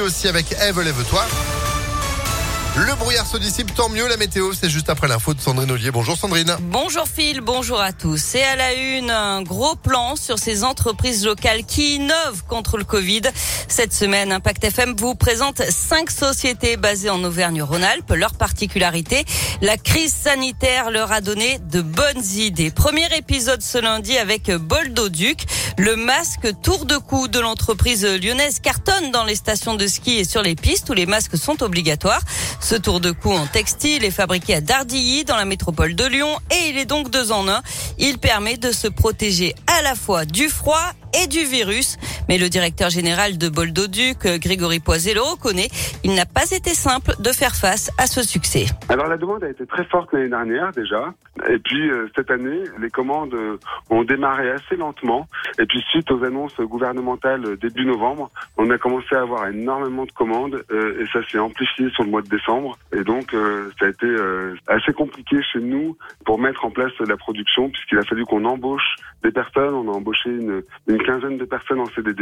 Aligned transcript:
Aussi 0.00 0.26
avec 0.26 0.52
Eve, 0.60 0.80
lève-toi. 0.80 1.55
Le 2.76 2.94
brouillard 2.94 3.26
se 3.26 3.38
dissipe, 3.38 3.74
tant 3.74 3.88
mieux. 3.88 4.06
La 4.06 4.18
météo, 4.18 4.52
c'est 4.52 4.68
juste 4.68 4.90
après 4.90 5.08
l'info 5.08 5.32
de 5.32 5.40
Sandrine 5.40 5.70
Ollier. 5.70 5.90
Bonjour 5.90 6.14
Sandrine. 6.14 6.54
Bonjour 6.60 7.08
Phil, 7.08 7.40
bonjour 7.40 7.80
à 7.80 7.94
tous. 7.94 8.34
Et 8.34 8.42
à 8.42 8.54
la 8.54 8.74
une, 8.74 9.10
un 9.10 9.40
gros 9.40 9.76
plan 9.76 10.14
sur 10.14 10.38
ces 10.38 10.62
entreprises 10.62 11.24
locales 11.24 11.64
qui 11.64 11.94
innovent 11.94 12.44
contre 12.46 12.76
le 12.76 12.84
Covid. 12.84 13.22
Cette 13.66 13.94
semaine, 13.94 14.30
Impact 14.30 14.62
FM 14.64 14.94
vous 14.94 15.14
présente 15.14 15.62
cinq 15.70 16.10
sociétés 16.10 16.76
basées 16.76 17.08
en 17.08 17.24
Auvergne-Rhône-Alpes. 17.24 18.12
Leur 18.14 18.34
particularité, 18.34 19.24
la 19.62 19.78
crise 19.78 20.12
sanitaire 20.12 20.90
leur 20.90 21.12
a 21.12 21.22
donné 21.22 21.58
de 21.70 21.80
bonnes 21.80 22.24
idées. 22.36 22.70
Premier 22.70 23.08
épisode 23.16 23.62
ce 23.62 23.78
lundi 23.78 24.18
avec 24.18 24.50
Boldoduc. 24.50 25.46
Le 25.78 25.96
masque 25.96 26.48
tour 26.62 26.84
de 26.84 26.98
cou 26.98 27.28
de 27.28 27.40
l'entreprise 27.40 28.04
lyonnaise 28.04 28.60
cartonne 28.60 29.10
dans 29.12 29.24
les 29.24 29.34
stations 29.34 29.74
de 29.74 29.86
ski 29.86 30.18
et 30.18 30.24
sur 30.24 30.42
les 30.42 30.56
pistes 30.56 30.90
où 30.90 30.92
les 30.92 31.06
masques 31.06 31.38
sont 31.38 31.62
obligatoires. 31.62 32.20
Ce 32.68 32.74
tour 32.74 32.98
de 32.98 33.12
cou 33.12 33.30
en 33.30 33.46
textile 33.46 34.04
est 34.04 34.10
fabriqué 34.10 34.56
à 34.56 34.60
Dardilly 34.60 35.22
dans 35.22 35.36
la 35.36 35.44
métropole 35.44 35.94
de 35.94 36.04
Lyon 36.04 36.36
et 36.50 36.70
il 36.70 36.78
est 36.78 36.84
donc 36.84 37.10
deux 37.10 37.30
en 37.30 37.48
un. 37.48 37.62
Il 37.96 38.18
permet 38.18 38.56
de 38.56 38.72
se 38.72 38.88
protéger 38.88 39.54
à 39.68 39.82
la 39.82 39.94
fois 39.94 40.24
du 40.24 40.48
froid 40.48 40.82
et 41.22 41.28
du 41.28 41.44
virus. 41.44 41.96
Mais 42.28 42.38
le 42.38 42.48
directeur 42.48 42.90
général 42.90 43.38
de 43.38 43.48
Boldoduc, 43.48 44.26
Grégory 44.40 44.80
Poiset, 44.80 45.14
le 45.14 45.20
reconnaît. 45.20 45.68
Il 46.04 46.14
n'a 46.14 46.26
pas 46.26 46.50
été 46.50 46.70
simple 46.70 47.12
de 47.20 47.30
faire 47.30 47.54
face 47.54 47.90
à 47.98 48.06
ce 48.06 48.22
succès. 48.22 48.66
Alors 48.88 49.06
la 49.06 49.16
demande 49.16 49.44
a 49.44 49.48
été 49.48 49.66
très 49.66 49.84
forte 49.84 50.12
l'année 50.12 50.28
dernière 50.28 50.72
déjà. 50.72 51.12
Et 51.48 51.58
puis 51.58 51.90
euh, 51.90 52.08
cette 52.16 52.30
année, 52.30 52.62
les 52.80 52.90
commandes 52.90 53.34
euh, 53.34 53.58
ont 53.90 54.04
démarré 54.04 54.50
assez 54.50 54.76
lentement. 54.76 55.26
Et 55.58 55.66
puis 55.66 55.80
suite 55.90 56.10
aux 56.10 56.24
annonces 56.24 56.58
gouvernementales 56.60 57.44
euh, 57.46 57.56
début 57.56 57.84
novembre, 57.84 58.30
on 58.56 58.70
a 58.70 58.78
commencé 58.78 59.14
à 59.14 59.20
avoir 59.20 59.48
énormément 59.48 60.04
de 60.04 60.12
commandes 60.12 60.64
et 60.70 61.06
ça 61.12 61.20
s'est 61.28 61.38
amplifié 61.38 61.90
sur 61.90 62.04
le 62.04 62.10
mois 62.10 62.22
de 62.22 62.28
décembre. 62.28 62.78
Et 62.92 63.02
donc 63.04 63.32
ça 63.78 63.86
a 63.86 63.88
été 63.88 64.06
assez 64.66 64.92
compliqué 64.92 65.36
chez 65.52 65.60
nous 65.60 65.96
pour 66.24 66.38
mettre 66.38 66.64
en 66.64 66.70
place 66.70 66.92
la 67.00 67.16
production 67.16 67.70
puisqu'il 67.70 67.98
a 67.98 68.02
fallu 68.02 68.24
qu'on 68.24 68.44
embauche 68.44 68.96
des 69.22 69.30
personnes. 69.30 69.74
On 69.74 69.92
a 69.92 69.96
embauché 69.96 70.30
une, 70.30 70.62
une 70.88 71.02
quinzaine 71.02 71.38
de 71.38 71.44
personnes 71.44 71.80
en 71.80 71.86
CDD 71.86 72.15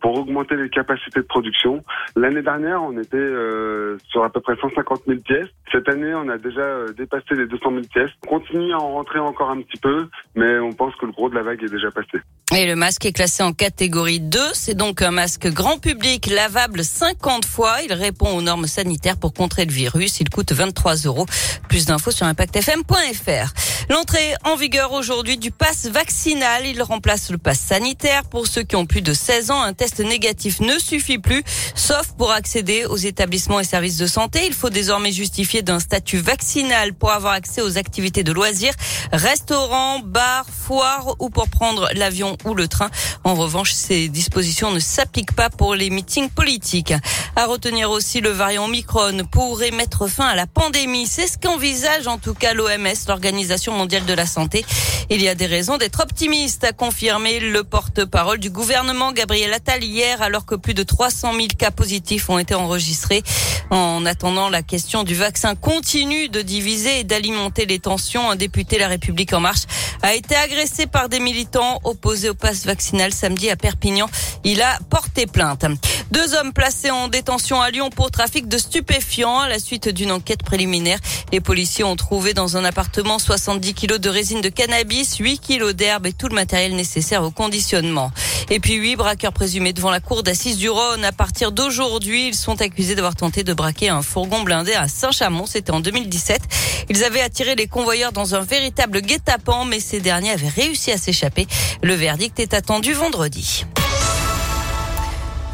pour 0.00 0.18
augmenter 0.18 0.56
les 0.56 0.68
capacités 0.68 1.20
de 1.20 1.26
production. 1.26 1.82
L'année 2.16 2.42
dernière, 2.42 2.82
on 2.82 2.98
était 2.98 3.16
euh, 3.16 3.96
sur 4.08 4.24
à 4.24 4.30
peu 4.30 4.40
près 4.40 4.56
150 4.56 5.02
000 5.06 5.20
pièces. 5.20 5.48
Cette 5.72 5.88
année, 5.88 6.14
on 6.14 6.28
a 6.28 6.38
déjà 6.38 6.60
euh, 6.60 6.92
dépassé 6.92 7.34
les 7.34 7.46
200 7.46 7.70
000 7.70 7.82
pièces. 7.92 8.10
On 8.26 8.38
continue 8.38 8.72
à 8.72 8.78
en 8.78 8.92
rentrer 8.92 9.18
encore 9.18 9.50
un 9.50 9.60
petit 9.62 9.78
peu, 9.78 10.08
mais 10.34 10.58
on 10.58 10.72
pense 10.72 10.94
que 10.96 11.06
le 11.06 11.12
gros 11.12 11.28
de 11.28 11.34
la 11.34 11.42
vague 11.42 11.62
est 11.62 11.70
déjà 11.70 11.90
passé. 11.90 12.18
Et 12.52 12.66
le 12.66 12.74
masque 12.74 13.06
est 13.06 13.12
classé 13.12 13.44
en 13.44 13.52
catégorie 13.52 14.18
2. 14.18 14.38
C'est 14.54 14.74
donc 14.74 15.02
un 15.02 15.12
masque 15.12 15.46
grand 15.52 15.78
public 15.78 16.26
lavable 16.26 16.82
50 16.82 17.44
fois. 17.44 17.76
Il 17.84 17.92
répond 17.92 18.36
aux 18.36 18.42
normes 18.42 18.66
sanitaires 18.66 19.16
pour 19.16 19.32
contrer 19.32 19.64
le 19.64 19.72
virus. 19.72 20.18
Il 20.20 20.28
coûte 20.30 20.50
23 20.50 20.96
euros. 21.06 21.26
Plus 21.68 21.86
d'infos 21.86 22.10
sur 22.10 22.26
impactfm.fr. 22.26 23.52
L'entrée 23.88 24.34
en 24.44 24.56
vigueur 24.56 24.92
aujourd'hui 24.92 25.38
du 25.38 25.52
pass 25.52 25.86
vaccinal. 25.86 26.66
Il 26.66 26.82
remplace 26.82 27.30
le 27.30 27.38
pass 27.38 27.60
sanitaire. 27.60 28.24
Pour 28.24 28.48
ceux 28.48 28.62
qui 28.62 28.74
ont 28.74 28.84
plus 28.84 29.02
de 29.02 29.12
16 29.12 29.39
ans, 29.48 29.62
un 29.62 29.72
test 29.72 30.00
négatif 30.00 30.60
ne 30.60 30.78
suffit 30.78 31.18
plus, 31.18 31.42
sauf 31.74 32.12
pour 32.18 32.32
accéder 32.32 32.84
aux 32.84 32.96
établissements 32.96 33.60
et 33.60 33.64
services 33.64 33.96
de 33.96 34.06
santé. 34.06 34.42
Il 34.46 34.52
faut 34.52 34.70
désormais 34.70 35.12
justifier 35.12 35.62
d'un 35.62 35.80
statut 35.80 36.18
vaccinal 36.18 36.92
pour 36.92 37.10
avoir 37.12 37.32
accès 37.32 37.62
aux 37.62 37.78
activités 37.78 38.22
de 38.22 38.32
loisirs, 38.32 38.74
restaurants, 39.12 40.00
bars, 40.00 40.46
foires 40.50 41.16
ou 41.18 41.30
pour 41.30 41.48
prendre 41.48 41.88
l'avion 41.94 42.36
ou 42.44 42.54
le 42.54 42.68
train. 42.68 42.90
En 43.24 43.34
revanche, 43.34 43.72
ces 43.72 44.08
dispositions 44.08 44.70
ne 44.70 44.80
s'appliquent 44.80 45.34
pas 45.34 45.48
pour 45.48 45.74
les 45.74 45.88
meetings 45.90 46.28
politiques. 46.28 46.92
À 47.36 47.46
retenir 47.46 47.90
aussi 47.90 48.20
le 48.20 48.30
variant 48.30 48.66
Omicron 48.66 49.24
pourrait 49.30 49.70
mettre 49.70 50.06
fin 50.06 50.26
à 50.26 50.34
la 50.34 50.46
pandémie. 50.46 51.06
C'est 51.06 51.26
ce 51.26 51.38
qu'envisage 51.38 52.06
en 52.06 52.18
tout 52.18 52.34
cas 52.34 52.52
l'OMS, 52.52 53.06
l'Organisation 53.08 53.72
mondiale 53.72 54.04
de 54.04 54.14
la 54.14 54.26
santé. 54.26 54.64
Il 55.08 55.22
y 55.22 55.28
a 55.28 55.34
des 55.34 55.46
raisons 55.46 55.78
d'être 55.78 56.00
optimiste, 56.00 56.64
a 56.64 56.72
confirmé 56.72 57.40
le 57.40 57.64
porte-parole 57.64 58.38
du 58.38 58.50
gouvernement 58.50 59.12
Gabriel 59.12 59.29
Attal 59.30 59.84
hier, 59.84 60.22
alors 60.22 60.44
que 60.44 60.56
plus 60.56 60.74
de 60.74 60.82
300 60.82 61.34
000 61.34 61.46
cas 61.56 61.70
positifs 61.70 62.28
ont 62.30 62.38
été 62.38 62.54
enregistrés. 62.54 63.22
En 63.70 64.04
attendant, 64.04 64.48
la 64.48 64.62
question 64.62 65.04
du 65.04 65.14
vaccin 65.14 65.54
continue 65.54 66.28
de 66.28 66.42
diviser 66.42 67.00
et 67.00 67.04
d'alimenter 67.04 67.64
les 67.64 67.78
tensions. 67.78 68.28
Un 68.30 68.36
député 68.36 68.78
La 68.78 68.88
République 68.88 69.32
en 69.32 69.38
marche 69.38 69.62
a 70.02 70.14
été 70.14 70.34
agressé 70.34 70.86
par 70.86 71.08
des 71.08 71.20
militants 71.20 71.78
opposés 71.84 72.30
au 72.30 72.34
pass 72.34 72.66
vaccinal 72.66 73.12
samedi 73.12 73.50
à 73.50 73.56
Perpignan. 73.56 74.08
Il 74.42 74.62
a 74.62 74.78
porté 74.88 75.26
plainte. 75.26 75.64
Deux 76.10 76.34
hommes 76.34 76.52
placés 76.52 76.90
en 76.90 77.06
détention 77.06 77.60
à 77.60 77.70
Lyon 77.70 77.90
pour 77.90 78.10
trafic 78.10 78.48
de 78.48 78.58
stupéfiants 78.58 79.38
à 79.38 79.48
la 79.48 79.60
suite 79.60 79.88
d'une 79.88 80.10
enquête 80.10 80.42
préliminaire. 80.42 80.98
Les 81.32 81.40
policiers 81.40 81.84
ont 81.84 81.94
trouvé 81.94 82.34
dans 82.34 82.56
un 82.56 82.64
appartement 82.64 83.20
70 83.20 83.74
kilos 83.74 84.00
de 84.00 84.08
résine 84.08 84.40
de 84.40 84.48
cannabis, 84.48 85.18
8 85.18 85.38
kilos 85.38 85.74
d'herbe 85.74 86.06
et 86.06 86.12
tout 86.12 86.28
le 86.28 86.34
matériel 86.34 86.74
nécessaire 86.74 87.22
au 87.22 87.30
conditionnement. 87.30 88.10
Et 88.52 88.58
puis 88.58 88.74
huit 88.74 88.96
braqueurs 88.96 89.32
présumés 89.32 89.72
devant 89.72 89.92
la 89.92 90.00
cour 90.00 90.24
d'assises 90.24 90.58
du 90.58 90.68
Rhône. 90.68 91.04
À 91.04 91.12
partir 91.12 91.52
d'aujourd'hui, 91.52 92.26
ils 92.26 92.34
sont 92.34 92.60
accusés 92.60 92.96
d'avoir 92.96 93.14
tenté 93.14 93.44
de 93.44 93.54
braquer 93.54 93.90
un 93.90 94.02
fourgon 94.02 94.42
blindé 94.42 94.72
à 94.72 94.88
Saint-Chamond. 94.88 95.46
C'était 95.46 95.70
en 95.70 95.78
2017. 95.78 96.42
Ils 96.88 97.04
avaient 97.04 97.20
attiré 97.20 97.54
les 97.54 97.68
convoyeurs 97.68 98.10
dans 98.10 98.34
un 98.34 98.40
véritable 98.40 99.02
guet-apens, 99.02 99.66
mais 99.66 99.78
ces 99.78 100.00
derniers 100.00 100.32
avaient 100.32 100.48
réussi 100.48 100.90
à 100.90 100.98
s'échapper. 100.98 101.46
Le 101.84 101.94
verdict 101.94 102.40
est 102.40 102.52
attendu 102.52 102.92
vendredi. 102.92 103.64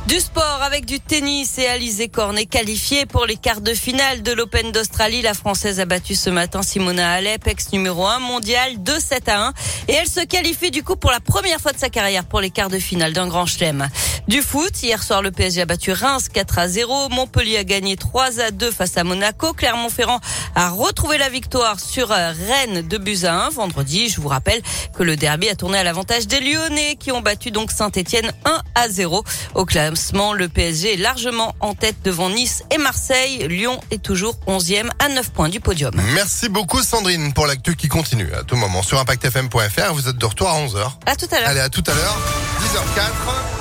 Du 0.09 0.21
sport 0.21 0.62
avec 0.62 0.87
du 0.87 1.00
tennis 1.00 1.59
et 1.59 1.67
Alizé 1.67 2.06
Cornet 2.06 2.47
qualifiée 2.47 3.06
pour 3.06 3.27
les 3.27 3.34
quarts 3.34 3.61
de 3.61 3.75
finale 3.75 4.22
de 4.22 4.31
l'Open 4.31 4.71
d'Australie. 4.71 5.21
La 5.21 5.34
Française 5.34 5.81
a 5.81 5.84
battu 5.84 6.15
ce 6.15 6.31
matin 6.31 6.62
Simona 6.62 7.11
Alep, 7.11 7.49
ex 7.49 7.72
numéro 7.72 8.06
1 8.06 8.21
mondial, 8.21 8.77
2-7 8.77 9.28
à 9.28 9.47
1. 9.49 9.53
Et 9.89 9.94
elle 9.94 10.06
se 10.06 10.25
qualifie 10.25 10.71
du 10.71 10.84
coup 10.84 10.94
pour 10.94 11.11
la 11.11 11.19
première 11.19 11.61
fois 11.61 11.72
de 11.72 11.78
sa 11.78 11.89
carrière 11.89 12.25
pour 12.25 12.41
les 12.41 12.50
quarts 12.50 12.71
de 12.71 12.78
finale 12.78 13.15
d'un 13.15 13.27
grand 13.27 13.47
chelem. 13.47 13.89
Du 14.28 14.42
foot, 14.42 14.82
hier 14.82 15.03
soir 15.04 15.22
le 15.22 15.31
PSG 15.31 15.62
a 15.62 15.66
battu 15.66 15.92
Reims 15.92 16.28
4 16.28 16.59
à 16.59 16.69
0. 16.69 17.10
Montpellier 17.10 17.59
a 17.59 17.64
gagné 17.64 17.97
3 17.97 18.41
à 18.41 18.50
2 18.50 18.72
face 18.72 18.97
à 18.97 19.04
Monaco. 19.04 19.53
Clermont-Ferrand 19.53 20.19
a 20.56 20.70
retrouvé 20.70 21.16
la 21.16 21.28
victoire 21.28 21.78
sur 21.78 22.10
euh, 22.10 22.32
Rennes 22.32 22.82
de 22.82 22.98
buts 22.98 23.25
à 23.25 23.47
1 23.47 23.50
vendredi. 23.50 24.09
Je 24.09 24.20
vous 24.20 24.26
rappelle 24.26 24.60
que 24.98 25.04
le 25.04 25.14
derby 25.14 25.48
a 25.48 25.54
tourné 25.54 25.78
à 25.78 25.84
l'avantage 25.84 26.26
des 26.26 26.41
Lyonnais 26.41 26.97
qui 26.97 27.12
ont 27.12 27.20
battu 27.20 27.53
donc 27.53 27.70
Saint-Etienne 27.70 28.32
1 28.44 28.62
à 28.75 28.88
0 28.88 29.22
au 29.54 29.64
club 29.64 29.94
le 30.37 30.48
PSG 30.48 30.94
est 30.94 30.97
largement 30.97 31.54
en 31.60 31.75
tête 31.75 31.97
devant 32.03 32.31
Nice 32.31 32.64
et 32.70 32.78
Marseille. 32.78 33.47
Lyon 33.48 33.81
est 33.91 34.03
toujours 34.03 34.37
11e 34.47 34.88
à 34.98 35.08
9 35.08 35.31
points 35.31 35.48
du 35.48 35.60
podium. 35.60 35.93
Merci 36.14 36.48
beaucoup 36.48 36.82
Sandrine 36.82 37.32
pour 37.32 37.47
l'actu 37.47 37.76
qui 37.76 37.88
continue 37.88 38.32
à 38.34 38.43
tout 38.43 38.56
moment 38.56 38.82
sur 38.82 38.98
impactfm.fr. 38.98 39.93
Vous 39.93 40.08
êtes 40.08 40.19
de 40.19 40.26
retour 40.26 40.48
à 40.48 40.54
11h. 40.54 40.91
À 41.06 41.14
tout 41.14 41.26
à 41.31 41.41
l'heure. 41.41 41.48
Allez, 41.48 41.60
à 41.60 41.69
tout 41.69 41.84
à 41.87 41.94
l'heure. 41.94 42.19
10h04. 42.60 43.56